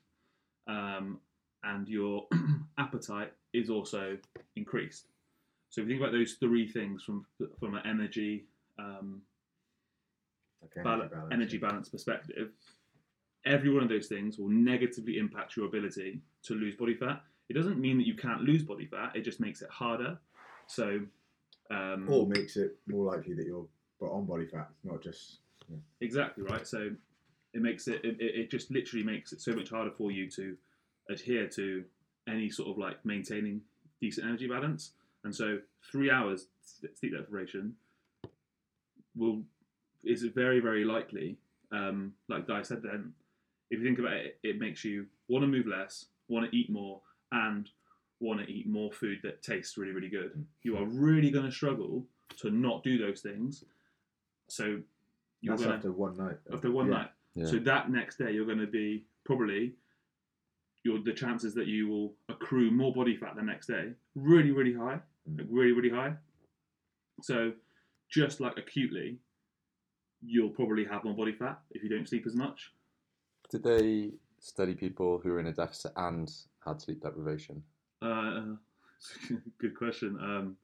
[0.66, 1.18] um,
[1.64, 2.26] and your
[2.78, 4.16] appetite is also
[4.56, 5.06] increased.
[5.70, 7.26] So if you think about those three things from
[7.58, 8.44] from an energy
[8.78, 9.22] um,
[10.62, 12.50] Like bal- energy balance perspective,
[13.44, 17.22] every one of those things will negatively impact your ability to lose body fat.
[17.48, 20.18] It doesn't mean that you can't lose body fat; it just makes it harder.
[20.66, 21.00] So,
[21.70, 23.66] um, Or makes it more likely that you're
[24.00, 25.38] on body fat, not just.
[26.00, 26.66] Exactly right.
[26.66, 26.90] So,
[27.54, 30.56] it makes it, it it just literally makes it so much harder for you to
[31.10, 31.84] adhere to
[32.28, 33.60] any sort of like maintaining
[34.00, 34.92] decent energy balance.
[35.24, 35.58] And so,
[35.90, 36.46] three hours
[36.94, 37.74] sleep deprivation
[39.16, 39.42] will
[40.04, 41.36] is very very likely.
[41.70, 43.12] Um, like Di said, then
[43.70, 46.70] if you think about it, it makes you want to move less, want to eat
[46.70, 47.00] more,
[47.32, 47.68] and
[48.20, 50.44] want to eat more food that tastes really really good.
[50.62, 52.04] You are really going to struggle
[52.38, 53.64] to not do those things.
[54.48, 54.80] So
[55.42, 56.36] you're That's going to after one night.
[56.46, 56.54] though.
[56.56, 56.92] after one Yeah.
[56.94, 57.10] night.
[57.34, 57.46] Yeah.
[57.46, 59.74] So that next day, you're going to be probably
[60.84, 64.72] your the chances that you will accrue more body fat the next day really really
[64.74, 65.38] high, Mm.
[65.38, 66.16] like really really high.
[67.22, 67.52] So
[68.08, 69.18] just like acutely,
[70.22, 72.72] you'll probably have more body fat if you don't sleep as much.
[73.50, 76.30] Did they study people who were in a deficit and
[76.64, 77.62] had sleep deprivation?
[78.00, 78.56] Uh,
[79.58, 80.18] good question.
[80.20, 80.56] Um,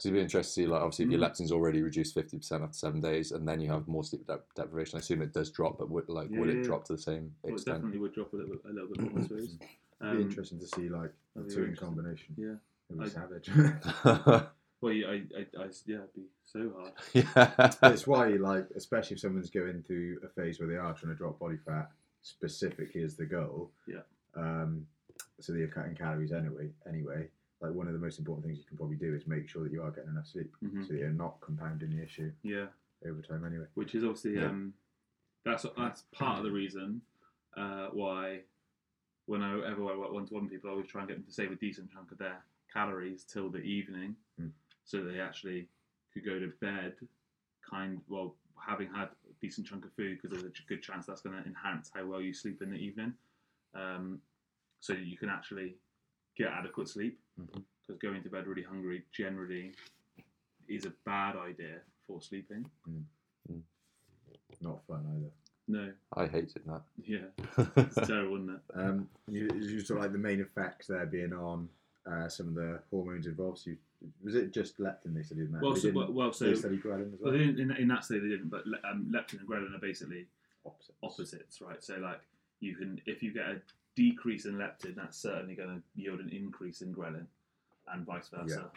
[0.00, 1.24] Because it'd be interesting to see, like, obviously, if your Mm.
[1.24, 4.96] leptin's already reduced 50% after seven days, and then you have more sleep dep- deprivation,
[4.96, 6.98] I assume it does drop, but would, like, Yeah, will yeah, it drop to the
[6.98, 7.76] same well, it extent?
[7.78, 9.54] definitely would drop a little, a little bit more, I suppose.
[10.00, 11.86] It'd Um, be interesting to see like the that'd be two in interesting.
[11.96, 12.34] combination.
[12.38, 12.54] Yeah.
[12.88, 14.50] It'd be I- savage.
[14.82, 16.92] Well, yeah, I, I, I, yeah, it'd be so hard.
[17.12, 17.92] yeah.
[17.92, 21.18] it's why, like, especially if someone's going through a phase where they are trying to
[21.18, 21.90] drop body fat
[22.22, 23.70] specifically as the goal.
[23.86, 24.00] Yeah.
[24.34, 24.86] Um,
[25.38, 26.70] so that you're cutting calories anyway.
[26.88, 27.28] Anyway,
[27.60, 29.72] like one of the most important things you can probably do is make sure that
[29.72, 30.86] you are getting enough sleep, Mhm.
[30.86, 32.68] so that you're not compounding the issue Yeah.
[33.04, 33.44] over time.
[33.44, 33.66] Anyway.
[33.74, 34.46] which is obviously Yeah.
[34.48, 34.74] um,
[35.44, 37.02] that's that's part of the reason
[37.56, 38.44] uh, why
[39.26, 41.50] whenever I work one to one people, I always try and get them to save
[41.52, 44.52] a decent chunk of their calories till the evening, Mm.
[44.84, 45.68] so they actually
[46.12, 46.96] could go to bed
[47.62, 51.22] kind well having had a decent chunk of food because there's a good chance that's
[51.22, 53.16] going to enhance how well you sleep in the evening,
[53.74, 54.20] um,
[54.80, 55.76] so you can actually
[56.44, 57.18] get adequate sleep.
[57.36, 59.72] Because going to bed really hungry generally
[60.68, 62.64] is a bad idea for sleeping.
[64.62, 65.30] Not fun either.
[65.68, 66.82] No, I hated that.
[67.06, 67.28] yeah,
[67.76, 68.60] it's terrible, isn't it?
[68.74, 71.68] Um, you, you sort of like the main effects there being on
[72.10, 73.58] uh, some of the hormones involved.
[73.58, 73.76] So you,
[74.22, 75.62] was it just leptin they studied in that?
[75.62, 77.40] Well, They so, didn't- well, so they studied ghrelin as well, well.
[77.40, 80.26] in, in that study they didn't, but le- um, leptin and ghrelin are basically
[80.66, 80.98] Opposites.
[81.02, 81.82] opposites, right?
[81.82, 82.20] So like
[82.58, 83.60] you can, if you get a
[83.96, 87.26] decrease in leptin, that's certainly going to yield an increase in ghrelin,
[87.92, 88.70] and vice versa.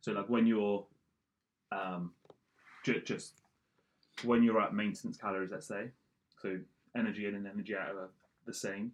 [0.00, 0.84] So like when you're,
[1.72, 2.12] um,
[2.84, 3.42] ju- just
[4.24, 5.90] when you're at maintenance calories, let's say,
[6.40, 6.58] so
[6.96, 8.08] energy in and energy out are
[8.46, 8.92] the same.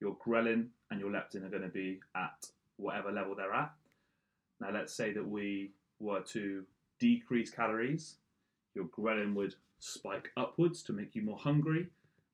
[0.00, 3.72] Your ghrelin and your leptin are going to be at whatever level they're at.
[4.60, 6.64] Now let's say that we were to
[6.98, 8.16] decrease calories,
[8.74, 11.86] your ghrelin would spike upwards to make you more hungry,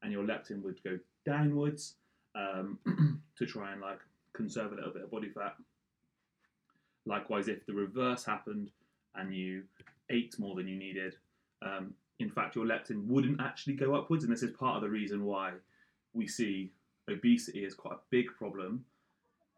[0.03, 1.95] and your leptin would go downwards
[2.35, 2.79] um,
[3.39, 4.01] to try and like
[4.33, 5.57] conserve a little bit of body fat.
[7.05, 8.71] Likewise, if the reverse happened
[9.15, 9.65] and you
[10.11, 11.17] ate more than you needed,
[11.63, 14.89] um, in fact, your leptin wouldn't actually go upwards, and this is part of the
[14.89, 15.53] reason why
[16.15, 16.71] we see
[17.11, 18.85] obesity as quite a big problem.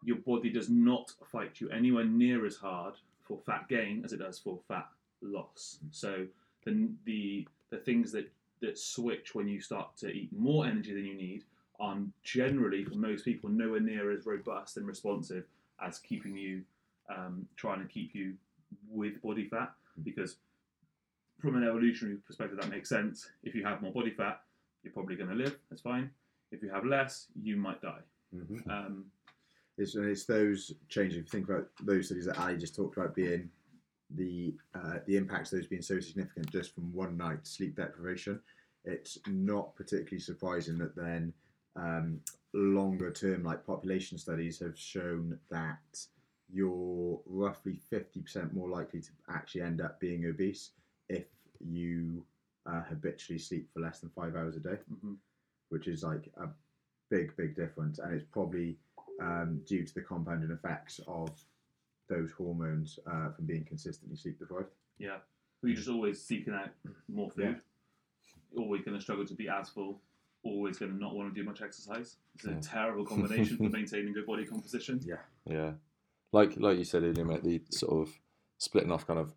[0.02, 4.18] Your body does not fight you anywhere near as hard for fat gain as it
[4.18, 4.88] does for fat
[5.22, 5.78] loss.
[5.90, 6.26] So
[6.64, 11.04] the the the things that that switch when you start to eat more energy than
[11.04, 11.44] you need
[11.80, 15.44] are generally for most people nowhere near as robust and responsive
[15.84, 16.62] as keeping you
[17.14, 18.34] um, trying to keep you
[18.88, 20.36] with body fat because
[21.40, 24.40] from an evolutionary perspective that makes sense if you have more body fat
[24.82, 26.08] you're probably going to live that's fine
[26.52, 28.00] if you have less you might die
[28.34, 28.68] Mhm.
[28.70, 29.04] um,
[29.76, 31.18] It's, and it's those changes.
[31.18, 33.50] If you think about those studies that Ali just talked about being
[34.10, 38.40] the uh, the impacts of those being so significant just from one night sleep deprivation,
[38.84, 41.32] it's not particularly surprising that then
[41.76, 42.20] um,
[42.52, 45.98] longer term, like population studies, have shown that
[46.52, 50.70] you're roughly fifty percent more likely to actually end up being obese
[51.08, 51.24] if
[51.60, 52.24] you
[52.66, 55.16] uh, habitually sleep for less than five hours a day mhm.
[55.68, 56.48] which is like a
[57.10, 57.98] big, big difference.
[57.98, 58.76] And it's probably
[59.20, 61.30] um, due to the compounding effects of
[62.08, 64.74] those hormones uh, from being consistently sleep deprived.
[64.98, 65.16] yeah
[65.62, 66.68] you're just always seeking out
[67.08, 67.60] more food
[68.56, 70.00] always going to struggle to be as full
[70.44, 72.60] always going to not want to do much exercise it's a Yeah.
[72.62, 75.16] terrible combination for maintaining good body composition Yeah.
[75.46, 75.72] Yeah,
[76.32, 78.14] like like you said earlier, mate, the sort of
[78.58, 79.34] splitting off kind of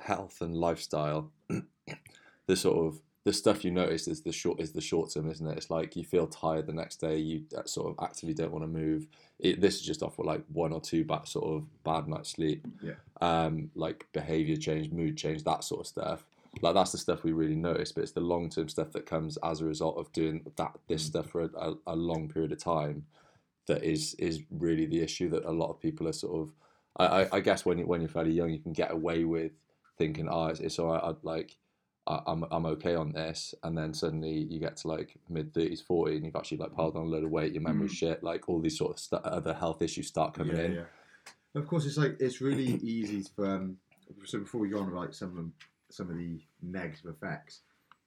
[0.00, 1.32] health and lifestyle.
[2.46, 5.46] the sort of the stuff you notice is the short is the short term, isn't
[5.46, 5.56] it?
[5.56, 8.62] It's like you feel tired the next day, you uh, sort of actively don't want
[8.64, 9.06] to move.
[9.38, 12.30] It, this is just off with like one or two bad sort of bad night's
[12.30, 12.92] sleep, Yeah.
[13.20, 16.26] um, like behavior change, mood change, that sort of stuff.
[16.62, 19.36] Like that's the stuff we really notice, but it's the long term stuff that comes
[19.44, 21.06] as a result of doing that this Mm.
[21.06, 23.06] stuff for a, a, long period of time
[23.66, 26.54] that is is really the issue that a lot of people are sort of.
[26.96, 29.52] I, I, I guess when you when you're fairly young, you can get away with
[29.98, 31.02] thinking, oh, it's, it's all right.
[31.02, 31.56] I'd like
[32.06, 35.82] I- I'm I'm okay on this, and then suddenly you get to like mid thirties,
[35.82, 38.48] forty, and you've actually like piled on a load of weight, your memory's shit, like
[38.48, 40.74] all these sort of st- other health issues start coming yeah, in.
[40.74, 40.84] yeah.
[41.54, 43.46] Of course, it's like it's really easy for.
[43.46, 43.76] Um,
[44.24, 45.52] so before we go on like some of them,
[45.90, 47.60] some of the negative effects,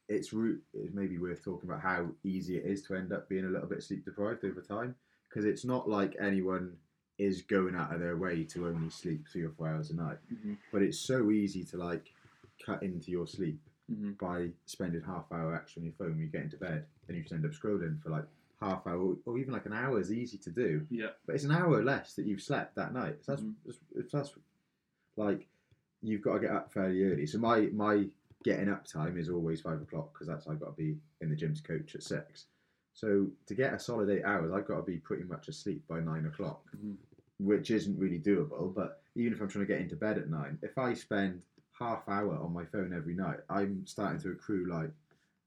[0.09, 3.45] it's re- it's maybe worth talking about how easy it is to end up being
[3.45, 4.95] a little bit sleep deprived over time
[5.29, 6.75] because it's not like anyone
[7.17, 10.17] is going out of their way to only sleep three or four hours a night,
[10.33, 10.57] Mhm.
[10.71, 12.13] but it's so easy to like
[12.65, 14.17] cut into your sleep Mhm.
[14.17, 17.23] by spending half hour extra on your phone when you get into bed, and you
[17.23, 18.25] just end up scrolling for like
[18.59, 21.11] half hour or even like an hour is easy to do Yeah.
[21.25, 23.23] but it's an hour less that you've slept that night.
[23.23, 23.55] So that's, Mhm.
[23.65, 24.35] that's, if that's
[25.15, 25.47] like
[26.01, 27.25] you've got to get up fairly early.
[27.25, 28.05] So my my
[28.43, 31.35] getting up time is always five o'clock because that's I've got to be in the
[31.35, 32.45] gym to coach at six.
[32.93, 35.99] So to get a solid eight hours, I've got to be pretty much asleep by
[35.99, 36.97] nine o'clock, Mhm.
[37.39, 38.73] which isn't really doable.
[38.73, 41.45] But even if I'm trying to get into bed at nine, if I spend
[41.77, 44.91] half hour on my phone every night, I'm starting to accrue like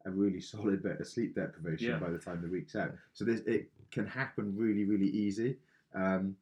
[0.07, 1.99] a really solid bit of sleep deprivation Yeah.
[1.99, 2.95] by the time the week's out.
[3.13, 5.59] So this it can happen really really easy,
[5.95, 6.37] um,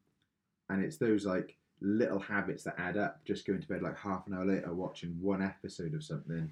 [0.68, 3.24] and it's those like little habits that add up.
[3.24, 6.50] Just going to bed like half an hour later, watching one episode of something,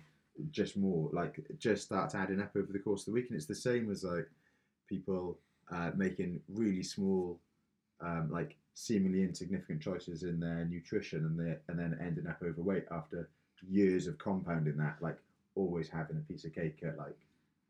[0.50, 3.46] just more like just starts adding up over the course of the week, and it's
[3.46, 4.28] the same as like
[4.88, 5.38] people
[5.70, 7.38] uh, making really small,
[8.00, 12.86] um, like seemingly insignificant choices in their nutrition, and they and then ending up overweight
[12.90, 13.28] after
[13.68, 15.18] years of compounding that, like
[15.54, 17.18] always having a piece of cake at like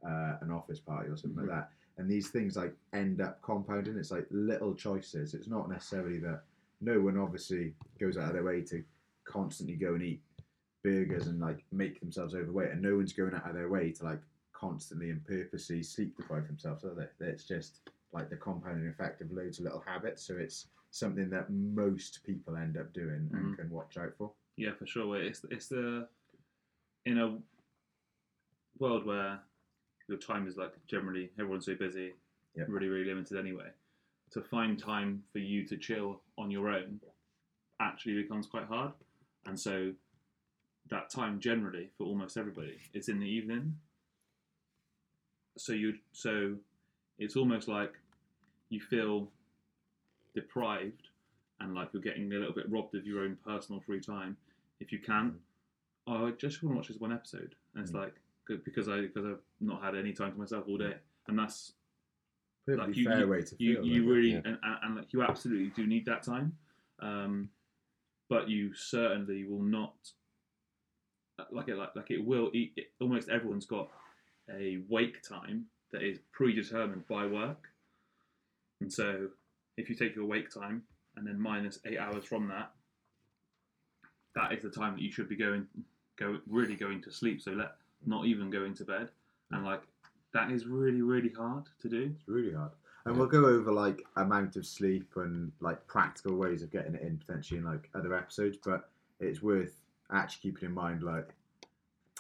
[0.07, 1.49] uh, an office party or something Mhm.
[1.49, 1.71] like that.
[1.99, 3.97] And these things like end up compounding.
[3.99, 5.35] It's like little choices.
[5.35, 6.45] It's not necessarily that
[6.81, 8.83] no one obviously goes out of their way to
[9.25, 10.23] constantly go and eat
[10.83, 14.05] burgers and like make themselves overweight, and no one's going out of their way to
[14.05, 14.21] like
[14.53, 16.83] constantly and purposely sleep deprive themselves.
[16.83, 17.81] So that it's just
[18.13, 20.27] like the compounding effect of loads of little habits.
[20.27, 23.57] So it's something that most people end up doing and Mhm.
[23.57, 24.33] can watch out for.
[24.57, 25.21] Yeah, for sure.
[25.23, 26.09] It's it's the
[27.07, 27.39] in a
[28.79, 29.41] world where
[30.09, 32.15] your time is like generally everyone's so busy,
[32.55, 32.65] Yeah.
[32.69, 33.71] really really limited anyway.
[34.33, 37.01] To find time for you to chill on your own
[37.81, 38.93] actually becomes quite hard,
[39.47, 39.93] and so
[40.89, 43.77] that time generally for almost everybody is in the evening.
[45.59, 46.57] So you so
[47.19, 47.93] it's almost like
[48.69, 49.29] you feel
[50.35, 51.09] deprived
[51.61, 54.37] and like you're getting a little bit robbed of your own personal free time
[54.79, 55.35] if you can.
[56.07, 58.03] Oh, I just want to watch this one episode, and it's Mm.
[58.03, 58.15] like
[58.47, 61.73] because I because I've not had any time to myself all day, and that's
[62.77, 63.85] Perfectly Like, you- fair way to you feel.
[63.85, 64.41] you like, really Yeah.
[64.45, 66.57] and, and, like you absolutely do need that time,
[67.01, 67.51] um,
[68.29, 70.13] but you certainly will not
[71.51, 72.51] like it like like it will.
[72.53, 73.91] It, it, almost everyone's got
[74.51, 77.69] a wake time that is predetermined by work,
[78.81, 79.29] and so
[79.77, 80.83] if you take your wake time
[81.17, 82.73] and then minus eight hours from that,
[84.35, 85.67] that is the time that you should be going
[86.17, 87.41] go really going to sleep.
[87.41, 89.11] So let not even going to bed,
[89.51, 89.83] and like
[90.33, 92.15] that is really really hard to do.
[92.19, 92.73] It's really hard.
[93.05, 93.21] And Yeah.
[93.21, 97.19] we'll go over like amount of sleep and like practical ways of getting it in
[97.19, 98.91] potentially in like other episodes, but
[99.21, 101.35] it's worth actually keeping in mind like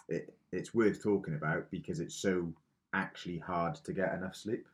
[0.08, 2.52] it, it's worth talking about because it's so
[2.92, 4.66] actually hard to get enough sleep.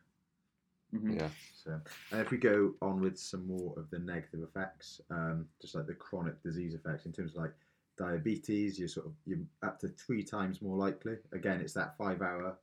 [0.93, 1.15] Mhm.
[1.15, 1.29] Yeah.
[1.53, 1.79] So,
[2.11, 5.85] and if we go on with some more of the negative effects, um, just like
[5.85, 7.53] the chronic disease effects in terms of like
[7.97, 11.17] diabetes, you're sort of you're up to three times more likely.
[11.33, 12.57] Again, it's that five hour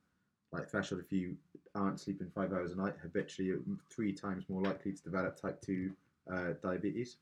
[0.54, 1.02] like threshold.
[1.04, 1.36] If you
[1.74, 5.60] aren't sleeping five hours a night habitually, you're three times more likely to develop type
[5.60, 5.92] two
[6.32, 7.16] uh, diabetes,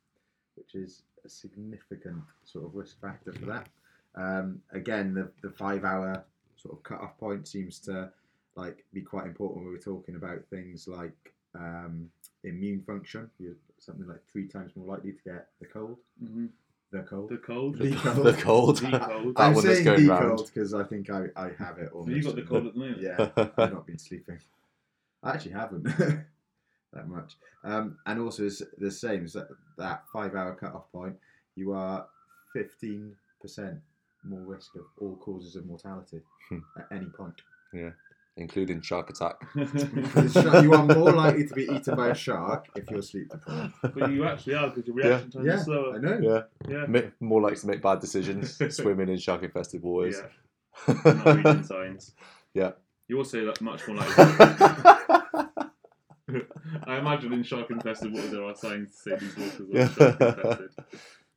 [0.56, 3.68] which is a significant sort of risk factor for that.
[4.14, 6.24] Um, again, the the five hour
[6.56, 8.10] sort of cut off point seems to
[8.54, 12.10] like be quite important when we're talking about things like um,
[12.44, 13.30] immune function.
[13.38, 15.96] You're something like three times more likely to get the cold.
[16.22, 16.50] Mhm.
[16.92, 17.30] The cold.
[17.30, 17.78] The cold.
[17.78, 18.16] The cold.
[18.26, 18.76] the cold.
[18.76, 19.34] The cold.
[19.36, 20.36] That I'm one saying the round.
[20.36, 21.84] cold because I think I, I have it.
[21.84, 22.16] Have Almost.
[22.16, 23.00] you got the cold at the moment?
[23.00, 24.38] Yeah, I've not been sleeping.
[25.22, 25.84] I actually haven't
[26.92, 27.36] that much.
[27.64, 31.16] Um, and also, it's the same as that, that five hour cut off point.
[31.56, 32.06] You are
[32.54, 33.12] 15%
[34.24, 36.58] more risk of all causes of mortality Hmm.
[36.78, 37.40] at any point.
[38.36, 39.36] Including shark attack.
[40.62, 43.74] You are more likely to be eaten by a shark if you're sleep deprived.
[43.82, 45.94] but you actually are because your reaction time Yeah, is slower.
[45.94, 46.18] I know.
[46.20, 46.42] Yeah,
[46.72, 46.86] Yeah.
[46.86, 50.16] Ma- more likely to make bad decisions, swimming in shark infested waters.
[50.88, 50.94] Yeah.
[51.04, 52.12] not reading signs.
[52.54, 52.72] Yeah.
[53.08, 54.24] You're also like, much more likely.
[56.86, 60.20] I imagine in shark infested waters there are signs to say these waters are shark
[60.20, 60.70] infested.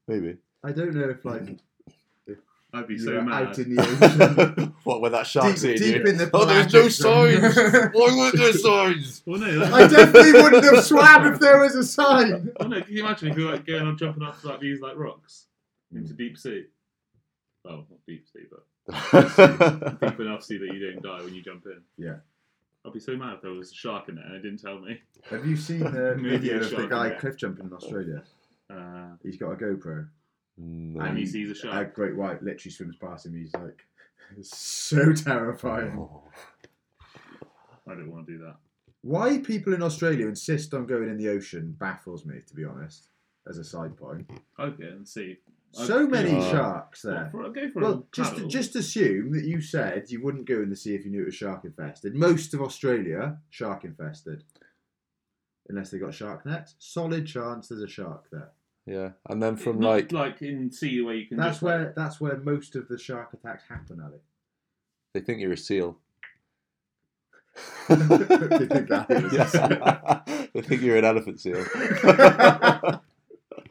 [0.07, 0.37] Maybe.
[0.63, 1.41] I don't know if like
[2.75, 3.47] I'd be you so were mad.
[3.47, 3.81] out in the
[4.57, 6.11] ocean, what when that shark's deep, eating deep you?
[6.11, 7.55] in the Oh, there's no signs.
[7.93, 9.21] Why weren't there signs?
[9.25, 12.51] Well, no, that, I definitely wouldn't have swam if there was a sign.
[12.59, 12.81] well, no.
[12.81, 15.45] Can you imagine if you're like going on jumping off like these like rocks
[15.93, 16.17] into Mm.
[16.17, 16.65] deep sea?
[17.63, 21.65] Well, not deep sea, but deep enough sea that you don't die when you jump
[21.65, 21.81] in.
[21.97, 22.15] Yeah.
[22.85, 24.77] I'd be so mad if there was a shark in there and it didn't tell
[24.79, 24.99] me.
[25.31, 27.73] Have you seen the Maybe video a of the shark guy in cliff jumping in
[27.73, 28.21] Australia?
[28.69, 30.07] Uh, He's got a GoPro.
[30.57, 31.01] No.
[31.03, 31.87] and he sees a shark.
[31.89, 33.35] A great white literally swims past him.
[33.35, 33.81] He's like,
[34.37, 35.97] it's so terrifying.
[35.99, 36.23] Oh.
[37.87, 38.55] I don't want to do that.
[39.01, 43.09] Why people in Australia insist on going in the ocean baffles me, to be honest.
[43.47, 44.27] As a side point,
[44.59, 45.37] Okay, and see.
[45.77, 47.29] I'd so many Uh, sharks for- there.
[47.29, 50.71] for- go for a Well, just just assume that you said you wouldn't go in
[50.71, 52.15] the sea if you knew it was shark infested.
[52.15, 54.45] Most of Australia shark infested,
[55.69, 56.73] unless they got shark nets.
[56.79, 58.49] Solid chance there's a shark there.
[58.85, 61.37] Yeah, and then from Not like like in sea where you can.
[61.37, 64.19] That's just, like- where that's where most of the shark attacks happen, Ali.
[65.13, 65.97] they think you're a seal.
[67.89, 67.95] They
[68.67, 70.45] think that is a Yeah.
[70.53, 71.63] they think you're an elephant seal.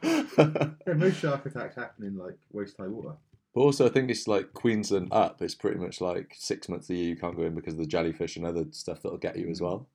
[0.03, 3.13] Yeah, most shark attacks happen in like waist high water.
[3.53, 5.41] But also, I think it's like Queensland up.
[5.41, 7.85] It's pretty much like six months a year you can't go in because of the
[7.87, 9.87] jellyfish and other stuff that'll get you as well.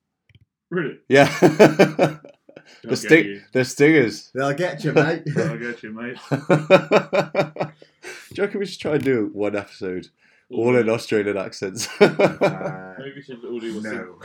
[0.69, 0.97] Really?
[1.07, 2.19] Yeah, They'll
[2.83, 4.29] the get sting, the stingers.
[4.33, 5.23] They'll get you, mate.
[5.37, 6.17] I'll get you, mate.
[6.29, 6.37] do
[8.35, 10.07] you reckon we should try and do one episode
[10.49, 11.87] all in Australian accents?
[12.01, 14.17] Uh, Maybe we should all do a no.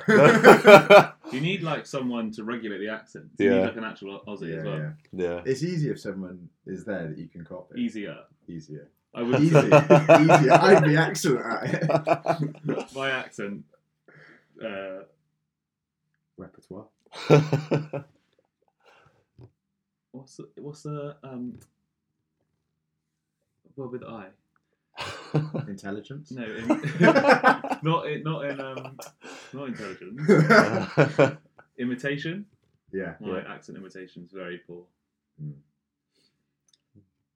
[1.33, 3.27] You need like someone to regulate the accent.
[3.39, 3.57] You Yeah.
[3.59, 4.93] need like an actual Aussie yeah, as well.
[5.13, 5.41] yeah.
[5.47, 7.81] It's easy if someone is there that you can copy.
[7.81, 8.19] Easier.
[8.49, 8.89] Easier.
[9.15, 9.57] I would Easy.
[9.57, 10.53] Easier.
[10.53, 11.91] I'd be excellent at it.
[12.95, 13.65] my accent.
[14.63, 15.05] Uh,
[16.37, 16.87] Repertoire.
[20.17, 21.59] What's the, what's the um?
[23.77, 24.27] Well, with I.
[25.69, 26.31] Intelligence.
[26.31, 26.67] No, in,
[27.83, 28.99] not in, not in um,
[29.53, 31.37] not intelligence.
[31.79, 32.47] Imitation.
[32.93, 33.15] yeah.
[33.21, 33.53] My yeah.
[33.55, 34.85] accent imitation is very poor.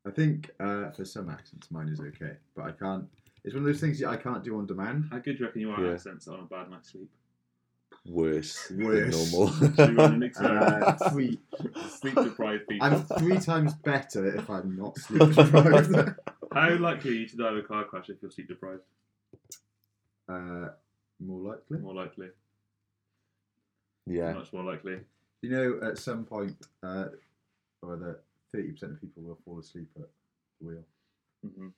[0.07, 3.05] I think uh, for some accents mine is okay, but I can't.
[3.45, 5.09] It's one of those things that I can't do on demand.
[5.11, 5.89] How good do you reckon you are Yeah.
[5.89, 7.11] at accents on a bad night's sleep?
[8.07, 9.31] Worse, Worse.
[9.31, 9.71] than normal.
[9.77, 10.85] Do you want an experiment?
[10.85, 11.39] Uh, three.
[11.99, 12.87] sleep deprived people.
[12.87, 16.15] I'm three times better if I'm not sleep deprived.
[16.53, 18.81] How likely are you to die of a car crash if you're sleep deprived?
[20.29, 20.69] uh,
[21.21, 21.79] more likely.
[21.79, 22.29] More likely.
[24.07, 25.01] yeah, Much more likely.
[25.43, 27.07] You know, at some point, uh,
[27.83, 30.09] or that thirty percent of people will fall asleep at
[30.61, 30.85] the wheel.
[31.43, 31.69] hmm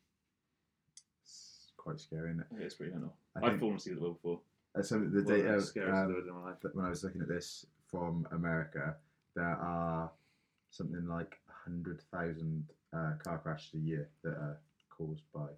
[1.25, 2.47] It's quite scary, isn't it?
[2.57, 3.13] Yeah, It's pretty mental.
[3.37, 4.41] I I've fallen asleep at the wheel before.
[4.79, 6.61] Uh, some of the One of data the um, I've ever done in my life.
[6.63, 8.97] that when I was looking at this from America,
[9.35, 10.11] there are
[10.71, 14.59] something like hundred thousand uh, car crashes a year that are
[14.89, 15.49] caused by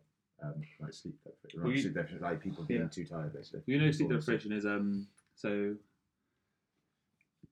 [0.42, 2.88] um, like sleep deprivation, Well, you- sleep deprivation, like people being Yeah.
[2.88, 3.62] too tired, basically.
[3.66, 5.76] You know, sleep deprivation is um so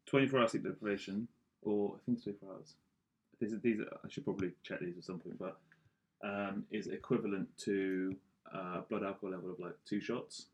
[0.07, 1.29] twenty four hour sleep deprivation,
[1.63, 2.75] or I think it's twenty four hours.
[3.39, 5.59] These are, these are, I should probably check these at some point, but
[6.25, 8.17] um, is equivalent to
[8.53, 10.47] uh, blood alcohol level of like two shots.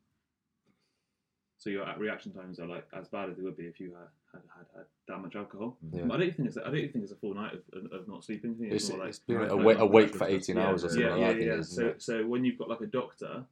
[1.58, 4.08] So your reaction times are like as bad as they would be if you had
[4.32, 5.76] had, had, had that much alcohol.
[5.92, 6.04] yeah.
[6.04, 8.56] I don't think it's I don't think it's a full night of, of, not sleeping.
[8.60, 11.36] It's, more like it's been awake, awake for 18 yeah, hours or something yeah, like
[11.38, 11.56] yeah, that.
[11.56, 11.62] Yeah.
[11.62, 13.44] So, so when you've got like a doctor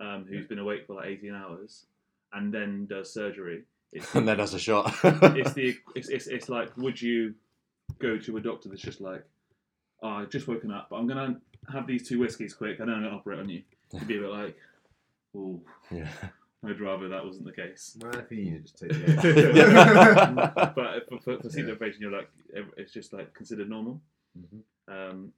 [0.00, 1.84] um, who's been awake for like 18 hours
[2.32, 4.94] and then does surgery, it's and then has a shot.
[5.04, 7.34] it's the it's, it's, it's like would you
[7.98, 9.24] go to a doctor that's just like
[10.02, 11.36] oh, I've just woken up but I'm gonna
[11.70, 14.20] have these two whiskeys quick and then I'm gonna operate on you you'd be a
[14.20, 14.56] bit like
[15.36, 16.08] oh yeah.
[16.66, 21.18] I'd rather that wasn't the case Well, I think you just take the but for,
[21.20, 21.72] for, for sleep Yeah.
[21.72, 22.30] deprivation you're like
[22.76, 24.00] it's just like considered normal
[24.38, 24.62] Mhm.
[24.88, 25.32] um,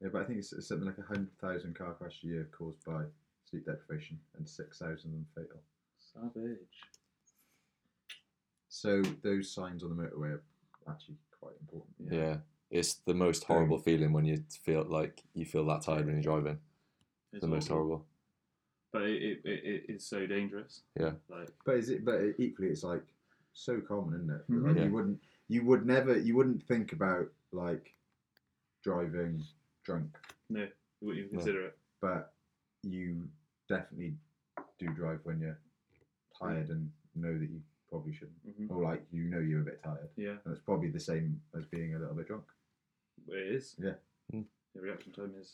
[0.00, 2.84] Yeah, but I think it's, it's something like hundred thousand car crashes a year caused
[2.84, 3.04] by
[3.48, 5.60] sleep deprivation, and six thousand of them fatal.
[5.98, 6.82] savage
[8.68, 10.42] So those signs on the motorway are
[10.88, 12.10] actually quite important.
[12.10, 12.36] yeah.
[12.70, 16.22] It's the most horrible feeling when you feel like you feel that tired when you're
[16.22, 16.58] driving.
[17.32, 18.06] It's the most horrible.
[18.92, 21.12] But it, it, it, it is so dangerous Yeah.
[21.28, 22.04] like But is it?
[22.04, 23.02] But equally, it's like
[23.54, 24.50] so common, isn't it?
[24.50, 24.64] Mhm.
[24.66, 24.84] Like Yeah.
[24.84, 27.94] you wouldn't, you would never, you wouldn't think about like
[28.82, 29.42] driving
[29.84, 30.16] drunk,
[30.50, 31.42] no you wouldn't even No.
[31.42, 32.32] consider it but
[32.82, 33.28] you
[33.68, 34.16] definitely
[34.78, 35.58] do drive when you're
[36.36, 39.80] tired and know that you probably shouldn't, hmm or like you know you're a bit
[39.82, 42.44] tired, yeah and it's probably the same as being a little bit drunk.
[43.28, 43.76] It is.
[43.78, 43.94] Yeah.
[44.34, 44.44] Mm.
[44.74, 45.52] The reaction time is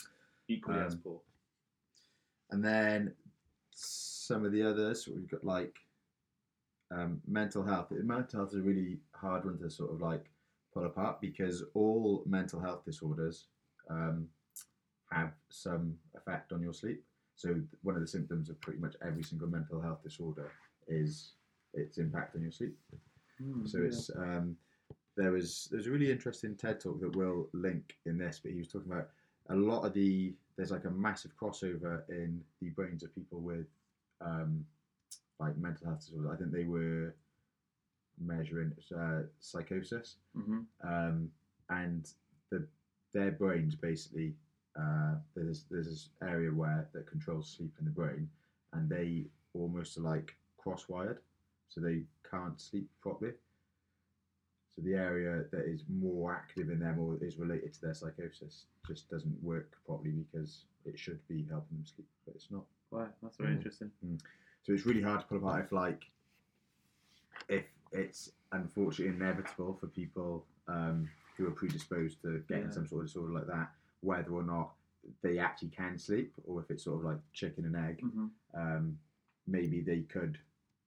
[0.49, 1.21] equally as Um, poor.
[2.51, 3.15] and then
[3.79, 5.77] some of the others we've got like
[6.91, 7.89] um, mental health.
[7.91, 10.27] Mental health is a really hard one to sort of like
[10.75, 13.47] pull apart because all mental health disorders
[13.91, 14.27] um,
[15.13, 17.05] have some effect on your sleep.
[17.37, 20.51] So one of the symptoms of pretty much every single mental health disorder
[20.89, 21.33] is
[21.75, 22.77] its impact on your sleep.
[23.41, 24.57] Mm, So it's um,
[25.17, 28.59] there was there's a really interesting TED talk that we'll link in this, but he
[28.59, 29.09] was talking about
[29.51, 33.67] a lot of the there's like a massive crossover in the brains of people with
[34.21, 34.67] um,
[35.41, 36.33] like mental health disorders.
[36.33, 37.15] I think they were
[38.21, 41.31] measuring uh, psychosis, hmm um,
[41.71, 42.11] and
[42.51, 42.67] the
[43.15, 44.35] their brains basically
[44.79, 48.29] uh, there's there's this area where that controls sleep in the brain,
[48.73, 51.21] and they almost are like cross-wired,
[51.69, 53.33] so they can't sleep properly.
[54.79, 58.67] So the area that is more active in them or is related to their psychosis
[58.87, 62.65] just doesn't work properly because it should be helping them sleep, but it's not.
[62.91, 63.57] Wow, that's very Mm.
[63.57, 63.91] interesting.
[64.63, 66.11] So it's really hard to pull apart if like
[67.49, 72.71] if it's unfortunately inevitable for people um, who are predisposed to getting Yeah.
[72.71, 74.75] some sort of disorder like that, whether or not
[75.23, 78.01] they actually can sleep, or if it's sort of like chicken and egg.
[78.01, 78.99] hmm Um,
[79.47, 80.39] maybe they could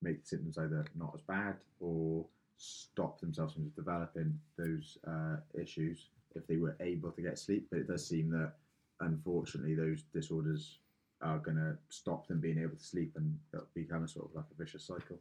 [0.01, 2.25] make the symptoms either not as bad or
[2.61, 7.67] stop themselves from developing those uh, issues if they were able to get sleep.
[7.71, 8.53] But it does seem that
[8.99, 10.77] unfortunately those disorders
[11.21, 14.35] are going to stop them being able to sleep and it'll become a sort of
[14.35, 15.19] like a vicious cycle.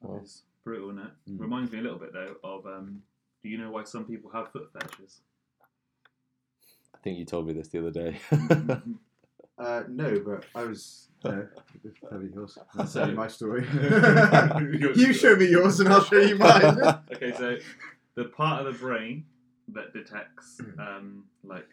[0.00, 0.20] Well.
[0.22, 1.12] It's brutal, isn't it?
[1.30, 1.40] Mm.
[1.40, 3.02] Reminds me a little bit though of um,
[3.42, 5.20] do you know why some people have foot fetishes?
[6.94, 8.18] I think you told me this the other day.
[9.60, 11.08] Uh, no, but I was.
[11.22, 11.46] No,
[12.08, 12.58] tell me yours.
[12.74, 13.66] That's So- my story.
[14.96, 16.78] You show me yours and I'll show you mine.
[17.12, 17.56] okay, so
[18.14, 19.24] the part of the brain
[19.68, 21.66] that detects um, like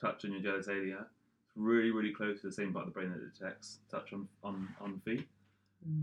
[0.00, 3.10] touch on your genitalia is really, really close to the same part of the brain
[3.12, 5.26] that detects touch on on, on feet.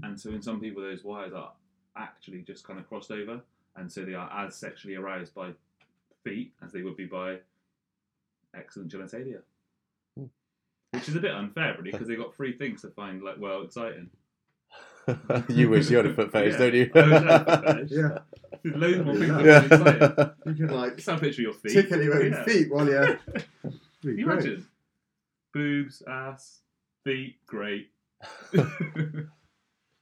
[0.01, 1.51] And so in some people, those wires are
[1.97, 3.41] actually just kind of crossed over,
[3.76, 5.51] and so they are as sexually aroused by
[6.24, 7.39] feet as they would be by
[8.55, 9.41] excellent genitalia.
[10.94, 13.62] Which is a bit unfair, really, because they got three things to find like well
[13.64, 14.10] exciting.
[15.50, 16.60] you wish you had a foot fetish, Yeah.
[16.60, 16.91] don't you?
[16.96, 17.91] I wish I had a foot fetish.
[17.91, 18.18] yeah,
[18.64, 19.38] There's loads more things Yeah.
[19.41, 20.30] that really exciting.
[20.46, 21.74] you can like Just have a picture of your feet.
[21.74, 22.44] tickle your own Yeah.
[22.46, 23.20] feet while you're.
[24.02, 24.68] Can you imagine?
[25.54, 26.62] Boobs, ass,
[27.04, 27.89] feet, great.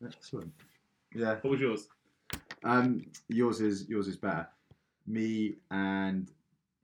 [0.05, 0.51] Excellent.
[1.13, 1.35] Yeah.
[1.41, 1.87] what was yours?
[2.63, 4.47] Um, yours is yours is better.
[5.07, 6.29] Me and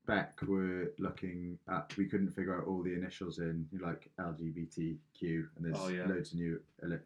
[0.07, 5.65] Beck were looking at, We couldn't figure out all the initials in like LGBTQ, and
[5.65, 6.05] there's Oh, yeah.
[6.07, 6.61] loads of new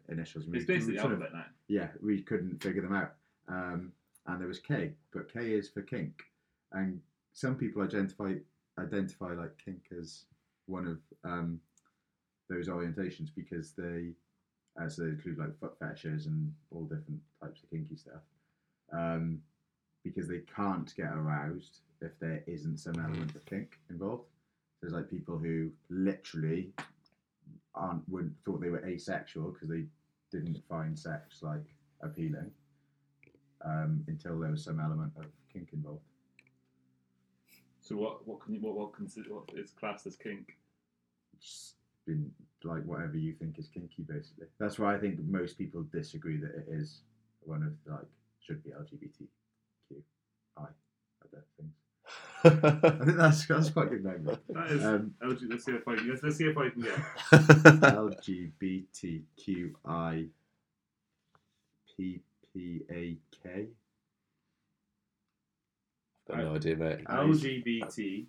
[0.08, 0.44] initials.
[0.46, 1.44] It's we- basically we of- alphabet now.
[1.66, 3.14] yeah, we couldn't figure them out.
[3.48, 3.92] Um,
[4.26, 6.22] and there was K, but K is for kink,
[6.70, 7.02] and
[7.34, 8.36] some people identify
[8.78, 10.24] identify like kink as
[10.66, 11.60] one of um,
[12.48, 14.14] those orientations because they,
[14.80, 18.22] as they include like foot fetishes and all different types of kinky stuff,
[18.92, 19.42] um,
[20.04, 24.24] because they can't get aroused if there isn't some element of kink involved.
[24.80, 26.72] There's like people who literally
[27.74, 29.84] aren't would thought they were asexual because they
[30.30, 31.64] didn't find sex like
[32.02, 32.50] appealing
[33.64, 36.02] um, until there was some element of kink involved.
[37.80, 38.26] So what?
[38.26, 38.60] What can you?
[38.60, 38.76] What?
[38.76, 39.34] What consider?
[39.34, 40.56] What is classed as kink?
[41.36, 41.74] It's
[42.06, 42.30] been
[42.64, 44.46] like whatever you think is kinky, basically.
[44.58, 47.02] That's why I think most people disagree that it is
[47.40, 48.06] one of like
[48.40, 49.28] should be LGBTQI
[50.58, 51.74] other things.
[52.44, 52.48] I
[53.04, 54.28] think that's that's quite a good name.
[54.48, 54.84] That is.
[54.84, 55.94] Um, LG, let's see if I.
[55.94, 56.98] Let's, let's see if I can get.
[58.72, 60.28] LGBTQI
[61.98, 63.68] PPAK.
[66.28, 67.04] Got no idea, mate.
[67.04, 68.26] LGBTQIA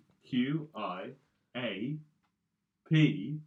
[2.88, 3.40] P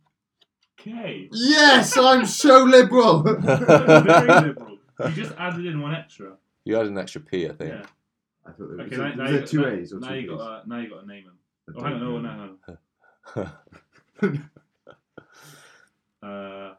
[0.78, 1.30] K.
[1.32, 3.24] Yes, I'm so liberal.
[3.24, 4.78] Very liberal.
[5.00, 6.38] You just added in one extra.
[6.64, 7.72] You added an extra P, I think.
[7.74, 7.86] Yeah.
[8.48, 8.98] I thought there was, Okay.
[8.98, 10.38] Now, was now, there you, two now, A's or now two you B's?
[10.38, 10.42] got.
[10.42, 11.38] Uh, now you got to name them.
[11.68, 12.00] I Oh, hang on.
[12.00, 12.56] don't No, know.
[13.36, 13.50] no,
[14.24, 14.40] no.
[16.24, 16.74] Uh,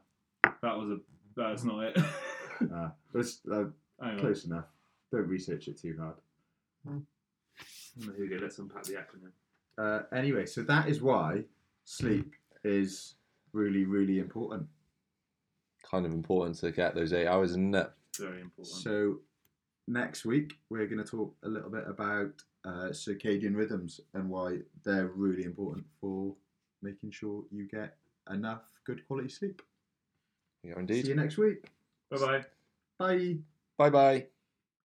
[0.62, 0.98] that was a.
[1.36, 1.98] That's not it.
[2.74, 3.66] Ah, but it's uh,
[4.02, 4.18] hang on.
[4.18, 4.64] close enough.
[5.12, 6.16] Don't research it too hard.
[6.84, 8.36] Here we go.
[8.42, 9.30] Let's unpack the acronym.
[9.78, 11.44] Uh, anyway, so that is why
[11.84, 12.32] sleep
[12.64, 13.14] is
[13.52, 14.66] really, really important.
[15.88, 17.88] kind of important to get those eight hours, isn't it?
[18.18, 18.76] Very important.
[18.82, 19.20] So
[19.89, 22.30] next week we're going to talk a little bit about
[22.64, 26.34] uh, circadian rhythms and why they're really important for
[26.82, 27.97] making sure you get
[28.30, 29.62] enough good quality sleep.
[30.62, 31.07] Yeah, See indeed.
[31.09, 31.66] you next week.
[32.11, 32.45] Bye bye.
[32.99, 33.36] Bye.
[33.76, 34.26] Bye bye.